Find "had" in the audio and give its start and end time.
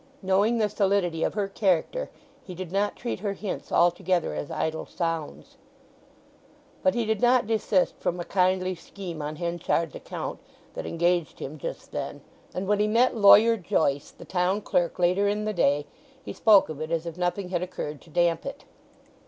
17.49-17.61